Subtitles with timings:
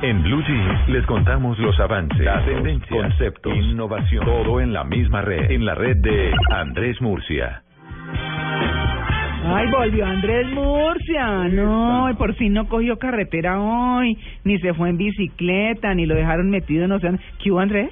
[0.00, 5.22] En Blue Jeans les contamos los avances, las tendencias, conceptos, innovación, todo en la misma
[5.22, 7.62] red, en la red de Andrés Murcia.
[9.44, 11.26] Ay, volvió Andrés Murcia.
[11.48, 16.14] No, y por fin no cogió carretera hoy, ni se fue en bicicleta, ni lo
[16.14, 17.18] dejaron metido en océano.
[17.42, 17.90] ¿Qué hubo, Andrés?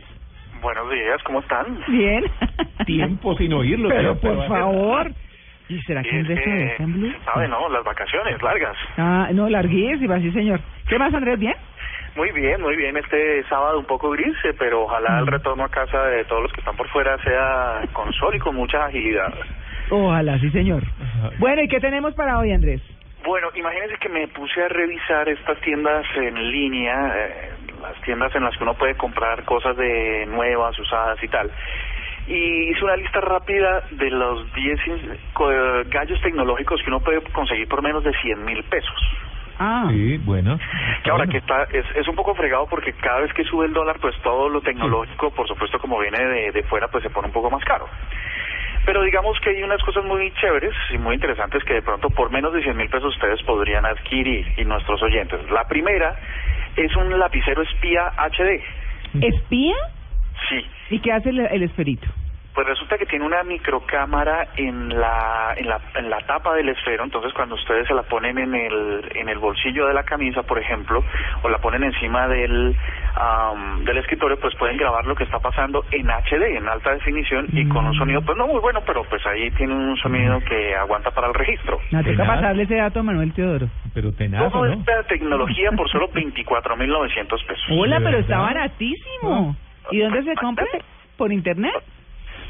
[0.62, 1.66] Buenos días, ¿cómo están?
[1.88, 2.24] Bien.
[2.86, 3.88] Tiempo sin oírlo.
[3.88, 5.12] Pero señor, por favor.
[5.68, 7.12] ¿Y será que Andrés está en Blue?
[7.24, 7.68] sabe, ¿no?
[7.68, 8.76] Las vacaciones largas.
[8.96, 10.60] Ah, no, larguísima, sí, señor.
[10.88, 11.40] ¿Qué más, Andrés?
[11.40, 11.54] ¿Bien?
[12.16, 12.96] Muy bien, muy bien.
[12.96, 15.18] Este sábado un poco gris, eh, pero ojalá Mm.
[15.20, 18.38] el retorno a casa de todos los que están por fuera sea con sol y
[18.38, 19.32] con mucha agilidad.
[19.90, 20.82] Ojalá, sí, señor.
[21.38, 22.80] Bueno, ¿y qué tenemos para hoy, Andrés?
[23.24, 27.50] Bueno, imagínense que me puse a revisar estas tiendas en línea, eh,
[27.82, 31.50] las tiendas en las que uno puede comprar cosas de nuevas, usadas y tal.
[32.28, 37.00] Y hice una lista rápida de los 10 in- co- eh, gallos tecnológicos que uno
[37.00, 39.02] puede conseguir por menos de 100 mil pesos.
[39.58, 40.58] Ah, Sí, bueno.
[41.02, 41.32] Que ahora Bueno.
[41.32, 44.14] que está, es, es un poco fregado porque cada vez que sube el dólar, pues
[44.22, 47.50] todo lo tecnológico, por supuesto, como viene de, de fuera, pues se pone un poco
[47.50, 47.88] más caro.
[48.84, 52.30] Pero digamos que hay unas cosas muy chéveres y muy interesantes que de pronto por
[52.30, 55.40] menos de 100 mil pesos ustedes podrían adquirir y nuestros oyentes.
[55.50, 56.14] La primera
[56.76, 58.62] es un lapicero espía HD.
[59.22, 59.74] ¿espía?
[60.48, 62.06] Sí, ¿Y qué hace el, el esperito?
[62.56, 67.04] Pues resulta que tiene una microcámara en la, en la en la tapa del esfero,
[67.04, 70.58] entonces cuando ustedes se la ponen en el en el bolsillo de la camisa, por
[70.58, 71.04] ejemplo,
[71.42, 72.74] o la ponen encima del
[73.84, 77.68] del escritorio, pues pueden grabar lo que está pasando en HD, en alta definición y
[77.68, 81.10] con un sonido pues no muy bueno, pero pues ahí tiene un sonido que aguanta
[81.10, 81.78] para el registro.
[81.90, 83.68] No, toca pasarle ese dato a Manuel Teodoro.
[83.92, 84.80] Pero tenazo, Toda ¿no?
[84.80, 87.64] esta tecnología por solo 24.900 pesos.
[87.70, 89.54] Hola, ¿De pero está baratísimo.
[89.90, 90.64] ¿Y dónde se compra?
[91.18, 91.74] ¿Por internet?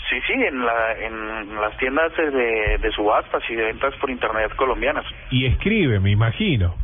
[0.08, 4.54] Sí, sí, en, la, en las tiendas de, de subastas y de ventas por internet
[4.56, 5.04] colombianas.
[5.30, 6.74] Y escribe, me imagino.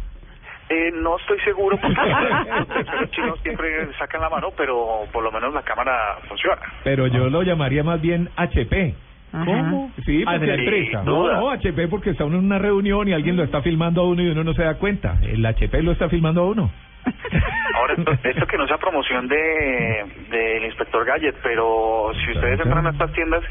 [0.69, 1.95] Eh, no estoy seguro porque
[3.01, 6.63] los chinos siempre sacan la mano, pero por lo menos la cámara funciona.
[6.83, 8.95] Pero yo lo llamaría más bien HP.
[9.35, 9.73] Ajá.
[10.05, 11.03] Sí, Ah, porque de la empresa.
[11.05, 14.07] No, no, HP porque está uno en una reunión y alguien lo está filmando a
[14.09, 15.19] uno y uno no se da cuenta.
[15.23, 16.71] El HP lo está filmando a uno.
[17.75, 20.05] Ahora, esto, esto que no sea promoción de
[21.03, 23.43] inspector Gadget, pero si ustedes entran a estas tiendas,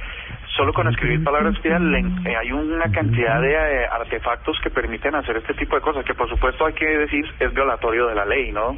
[0.55, 5.15] solo con escribir palabras clave, le- eh, hay una cantidad de eh, artefactos que permiten
[5.15, 8.25] hacer este tipo de cosas, que por supuesto hay que decir es violatorio de la
[8.25, 8.77] ley, ¿no?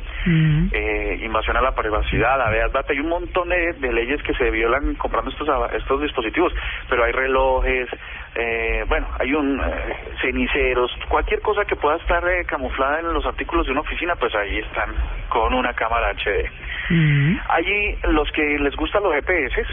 [0.72, 4.34] Eh, invasión a la privacidad, a ver, data, hay un montón de, de leyes que
[4.36, 6.54] se violan comprando estos estos dispositivos,
[6.90, 7.88] pero hay relojes,
[8.36, 13.26] eh, bueno, hay un eh, ceniceros, cualquier cosa que pueda estar eh, camuflada en los
[13.26, 14.90] artículos de una oficina, pues ahí están
[15.30, 16.50] con una cámara HD.
[16.90, 17.38] Mm.
[17.50, 19.66] Allí los que les gustan los GPS,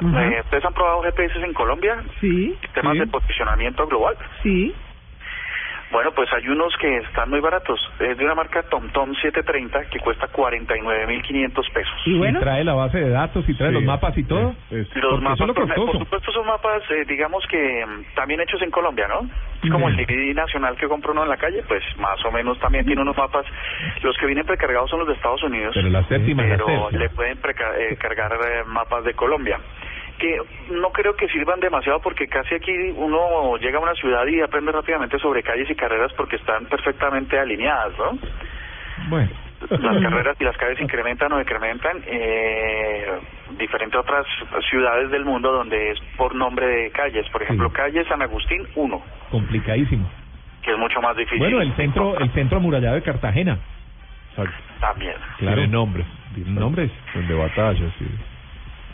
[0.00, 2.02] Eh, ¿ustedes han probado GPS en Colombia?
[2.20, 2.98] Sí, Temas Sí.
[3.00, 4.16] de posicionamiento global.
[4.42, 4.74] sí.
[5.88, 7.78] Bueno, pues hay unos que están muy baratos.
[8.00, 11.94] Es de una marca TomTom 730 que cuesta 49.500 pesos.
[12.04, 12.40] ¿Y bueno?
[12.40, 14.56] Y trae la base de datos y trae Sí, los mapas y todo.
[14.68, 15.54] es- es- Los mapas, eso es lo
[15.86, 19.28] por, supuesto, son mapas, eh, digamos que mm, también hechos en Colombia, ¿no?
[19.62, 22.58] Es como el DVD nacional que compra uno en la calle, pues más o menos
[22.58, 23.46] también tiene unos mapas.
[24.02, 26.66] Los que vienen precargados son los de Estados Unidos, Pero la séptima es la pero
[26.80, 26.98] séptima.
[26.98, 29.60] le pueden preca- eh, cargar eh, mapas de Colombia.
[30.18, 30.38] Que
[30.70, 34.72] no creo que sirvan demasiado porque casi aquí uno llega a una ciudad y aprende
[34.72, 38.18] rápidamente sobre calles y carreras porque están perfectamente alineadas, ¿no?
[39.08, 39.28] Bueno.
[39.70, 43.06] las carreras y las calles incrementan o decrementan, eh,
[43.58, 44.26] diferente a otras
[44.70, 47.26] ciudades del mundo donde es por nombre de calles.
[47.30, 47.74] Por ejemplo, Sí.
[47.74, 50.08] calle San Agustín 1, Complicadísimo.
[50.62, 51.38] que es mucho más difícil.
[51.38, 53.58] Bueno, el centro, el centro amurallado de Cartagena.
[54.30, 54.52] Exacto.
[54.80, 55.14] También.
[55.38, 55.56] Claro.
[55.56, 56.06] Tiene nombres.
[56.34, 56.90] Tiene nombres.
[57.14, 58.06] De batalla, sí.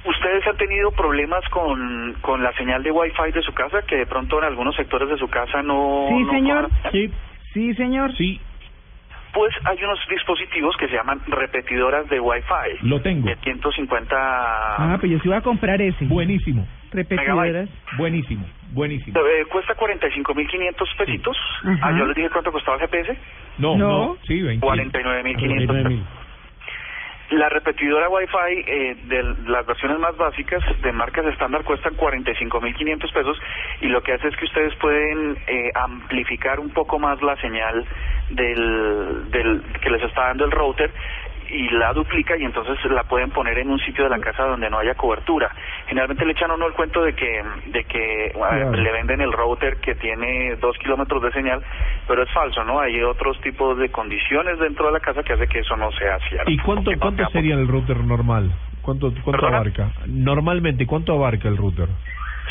[0.04, 3.82] ¿Ustedes han tenido problemas con, con la señal de Wi-Fi de su casa?
[3.82, 6.06] Que de pronto en algunos sectores de su casa no...
[6.08, 6.68] Sí, no señor.
[6.90, 7.12] Sí.
[7.52, 8.12] Sí, señor.
[8.16, 8.40] Sí,
[9.32, 12.86] Pues hay unos dispositivos que se llaman repetidoras de Wi-Fi.
[12.88, 13.28] lo tengo.
[13.28, 14.16] De 150...
[14.18, 16.04] Ah, pues yo sí voy a comprar ese.
[16.06, 16.66] Buenísimo.
[16.90, 17.69] Repetidoras.
[17.96, 18.44] Buenísimo.
[18.72, 19.19] Buenísimo.
[19.20, 21.36] Eh, cuesta 45.500 pesitos.
[21.64, 21.78] Ajá.
[21.88, 23.16] Ah, yo les dije cuánto costaba el GPS.
[23.58, 23.88] No, No.
[23.88, 24.66] no, sí, 20.
[24.66, 26.02] 49.500.
[27.32, 33.40] La repetidora Wi-Fi eh, de las versiones más básicas de marcas estándar cuestan 45.500 pesos
[33.81, 37.87] y lo que hace es que ustedes pueden eh, amplificar un poco más la señal
[38.29, 40.93] del, del que les está dando el router
[41.52, 44.70] y la duplica y entonces la pueden poner en un sitio de la casa donde
[44.70, 45.50] no haya cobertura.
[45.87, 48.72] Generalmente le echan a uno el cuento de que de que Claro.
[48.72, 51.62] le venden el router que tiene dos kilómetros de señal,
[52.08, 52.81] pero es falso, ¿no?
[52.81, 56.19] Hay otros tipos de condiciones dentro de la casa que hace que eso no sea
[56.28, 56.50] cierto.
[56.50, 58.50] ¿Y cuánto, cuánto sería el router normal?
[58.82, 59.58] ¿Cuánto, cuánto ¿Perdona?
[59.58, 59.90] abarca?
[60.06, 61.88] Normalmente, ¿cuánto abarca el router?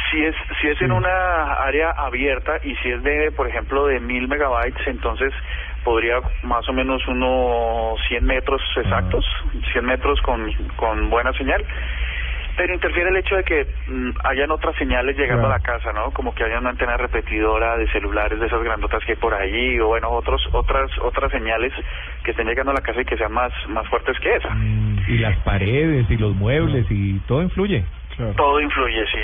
[0.10, 4.00] Si es, si es en una área abierta y si es de, por ejemplo, de
[4.00, 5.34] mil megabytes, entonces
[5.84, 9.26] podría más o menos unos 100 metros exactos,
[9.72, 11.64] 100 metros con, con buena señal.
[12.58, 16.12] Pero interfiere el hecho de que mm, hayan otras señales llegando a la casa, ¿no?
[16.12, 19.80] Como que haya una antena repetidora de celulares de esas grandotas que hay por allí,
[19.80, 21.74] o bueno, otros, otras, otras señales
[22.24, 24.50] que estén llegando a la casa y que sean más, más fuertes que esa.
[24.50, 27.86] Mm, y las paredes y los muebles y todo influye.
[28.36, 29.20] Todo influye, sí.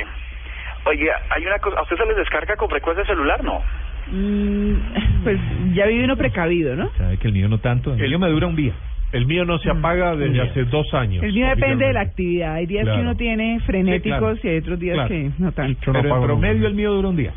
[0.86, 3.44] Oye, hay una cosa, ¿a usted se les descarga con frecuencia el celular?
[3.44, 3.62] No.
[4.12, 4.74] Mm,
[5.24, 5.40] pues
[5.74, 6.90] ya vive uno precavido, ¿no?
[6.98, 7.94] Sabe que el mío no tanto.
[7.94, 8.74] El, mío me dura un día.
[9.12, 11.24] El mío no se apaga desde hace dos años.
[11.24, 12.56] El mío depende de la actividad.
[12.56, 14.48] Hay días que uno tiene frenéticos Sí, claro.
[14.48, 15.10] y hay otros días Claro.
[15.10, 15.80] que no tanto.
[15.86, 17.34] Yo no Pero en promedio el mío dura un día.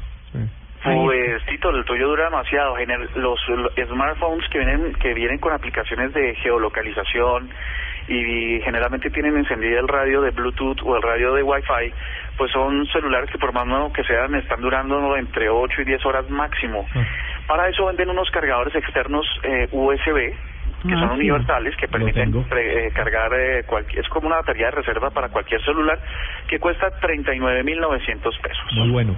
[0.82, 2.74] Pues Tito, el tuyo dura demasiado.
[3.16, 7.50] Los, los smartphones que vienen que vienen con aplicaciones de geolocalización
[8.10, 11.94] y generalmente tienen encendida el radio de Bluetooth o el radio de Wi-Fi,
[12.36, 16.04] pues son celulares que por más nuevo que sean están durando entre 8 y 10
[16.06, 16.84] horas máximo.
[17.46, 20.14] Para eso venden unos cargadores externos eh, USB
[20.82, 21.14] que Ah, son sí.
[21.20, 25.28] universales que permiten pre- eh, cargar eh, cualquier es como una batería de reserva para
[25.28, 25.98] cualquier celular
[26.48, 28.64] que cuesta 39.900 pesos.
[28.72, 29.14] Muy bueno.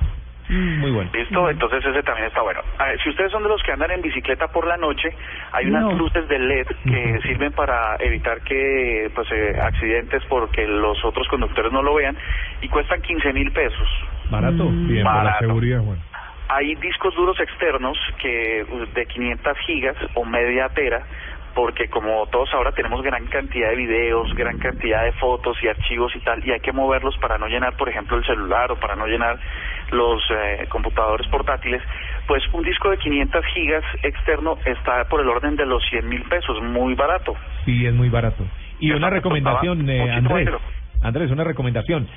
[0.48, 0.80] Mm.
[0.80, 1.10] Muy bueno.
[1.14, 1.48] ¿Listo?
[1.50, 2.60] Entonces ese también está bueno.
[2.78, 5.08] A ver, si ustedes son de los que andan en bicicleta por la noche,
[5.52, 5.92] hay unas No.
[5.92, 11.72] luces de LED que sirven para evitar que pues eh, accidentes porque los otros conductores
[11.72, 12.16] no lo vean
[12.60, 13.88] y cuestan 15 mil pesos.
[14.30, 14.64] Barato.
[14.64, 14.88] Mm.
[14.88, 15.46] Bien, por la Barato.
[15.46, 16.02] seguridad, bueno.
[16.48, 21.02] Hay discos duros externos que uh, de 500 gigas o media tera
[21.54, 26.10] porque como todos ahora tenemos gran cantidad de videos, gran cantidad de fotos y archivos
[26.16, 28.96] y tal, y hay que moverlos para no llenar, por ejemplo, el celular o para
[28.96, 29.38] no llenar
[29.92, 31.82] los eh, computadores portátiles,
[32.26, 36.22] pues un disco de 500 gigas externo está por el orden de los 100 mil
[36.22, 37.34] pesos, muy barato.
[37.64, 38.44] Sí, es muy barato.
[38.80, 40.48] Y una me recomendación, eh, Andrés.
[41.02, 42.08] Andrés, una recomendación.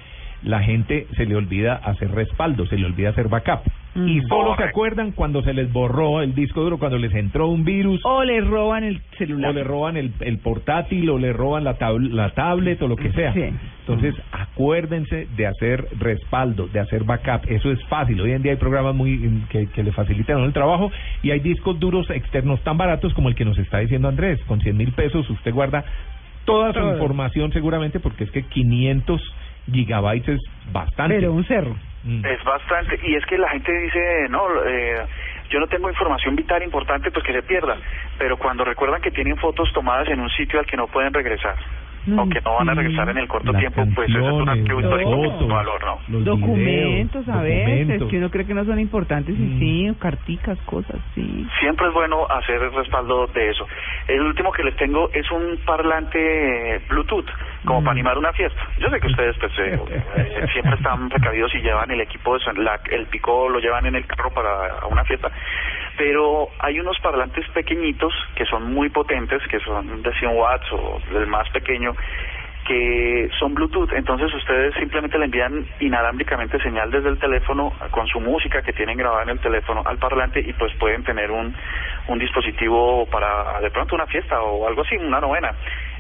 [0.44, 3.62] La gente se le olvida hacer respaldo, se le olvida hacer backup.
[3.96, 4.08] Mm.
[4.10, 7.64] Y solo se acuerdan cuando se les borró el disco duro, cuando les entró un
[7.64, 9.52] virus, O le roban el celular.
[9.52, 12.98] o le roban el, el portátil, o le roban la, tab- la tablet, o lo
[12.98, 13.34] que sea.
[13.34, 13.46] Sí.
[13.88, 17.50] Entonces, acuérdense de hacer respaldo, de hacer backup.
[17.50, 18.20] Eso es fácil.
[18.20, 20.92] Hoy en día hay programas muy que, que le facilitan el trabajo
[21.24, 24.40] y hay discos duros externos tan baratos como el que nos está diciendo Andrés.
[24.48, 25.86] Con 100 mil pesos usted guarda
[26.46, 26.94] toda su Todo.
[26.94, 29.22] información seguramente porque es que 500
[29.72, 30.42] gigabytes es
[30.74, 31.16] bastante.
[31.16, 31.76] Pero un cerro.
[32.06, 32.26] Mm.
[32.26, 35.06] Es bastante, y es que la gente dice, no, eh,
[35.50, 37.78] yo no tengo información vital importante, pues que se pierda,
[38.18, 41.56] pero cuando recuerdan que tienen fotos tomadas en un sitio al que no pueden regresar,
[42.06, 44.34] Mm, o que no van a regresar en el corto Las tiempo, pues eso es
[44.34, 46.00] un las histórico con valor, ¿no?
[46.08, 49.60] Los Documentos videos, a veces que uno cree que no son importantes y Mm.
[49.60, 51.48] sí, carticas, cosas, sí.
[51.60, 53.66] Siempre es bueno hacer el respaldo de eso.
[54.08, 57.26] El último que les tengo es un parlante Bluetooth,
[57.66, 57.84] como Mm.
[57.84, 58.62] para animar una fiesta.
[58.78, 59.80] Yo sé que ustedes pues, eh,
[60.18, 63.86] eh, siempre están precavidos y llevan el equipo, de son- la- el pico lo llevan
[63.86, 65.32] en el carro para una fiesta,
[65.98, 71.00] pero hay unos parlantes pequeñitos que son muy potentes, que son de 100 watts o
[71.12, 71.96] del más pequeño,
[72.68, 78.20] que son Bluetooth, entonces ustedes simplemente le envían inalámbricamente señal desde el teléfono con su
[78.20, 81.56] música que tienen grabada en el teléfono al parlante y pues pueden tener un,
[82.08, 85.52] un dispositivo para de pronto una fiesta o algo así, una novena.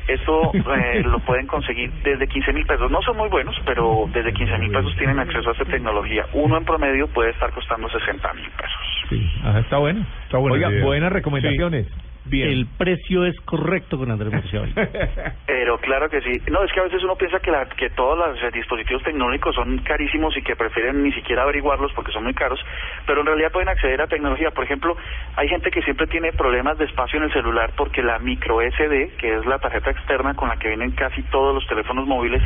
[0.08, 2.92] Esto eh, lo pueden conseguir desde 15 mil pesos.
[2.92, 6.26] No son muy buenos, pero desde 15 mil pesos tienen acceso a esta tecnología.
[6.34, 9.06] Uno en promedio puede estar costando 60 mil pesos.
[9.10, 10.06] Sí, ajá, está bueno.
[10.24, 10.86] Está buena Oiga, idea.
[10.86, 11.88] buenas recomendaciones.
[12.26, 12.50] Bien.
[12.50, 14.74] El precio es correcto con Andrés Murcia hoy.
[15.46, 16.42] Pero claro que sí.
[16.50, 19.56] No, es que a veces uno piensa que, la, que todos los eh, dispositivos tecnológicos
[19.56, 22.60] son carísimos y que prefieren ni siquiera averiguarlos porque son muy caros,
[23.06, 24.52] pero en realidad pueden acceder a tecnología.
[24.52, 24.98] Por ejemplo,
[25.36, 29.18] hay gente que siempre tiene problemas de espacio en el celular porque la micro SD,
[29.18, 32.42] que es la tarjeta externa con la que vienen casi todos los teléfonos móviles,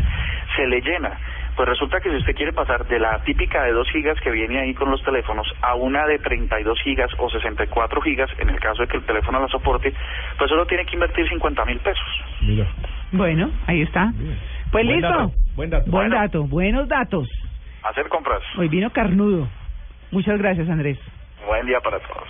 [0.56, 1.18] se le llena.
[1.60, 4.62] Pues resulta que si usted quiere pasar de la típica de 2 gigas que viene
[4.62, 8.84] ahí con los teléfonos a una de 32 gigas o 64 gigas, en el caso
[8.84, 9.94] de que el teléfono la soporte,
[10.38, 12.08] pues solo tiene que invertir 50 mil pesos.
[12.40, 12.66] Mira.
[13.12, 14.10] Bueno, ahí está.
[14.72, 15.10] Pues Buen listo.
[15.10, 15.92] dato, buen dato.
[15.92, 16.16] Buen Bueno.
[16.22, 17.28] dato, buenos datos.
[17.84, 18.42] Hacer compras.
[18.58, 19.50] Hoy vino carnudo.
[20.12, 20.98] Muchas gracias, Andrés.
[21.46, 22.30] Buen día para todos.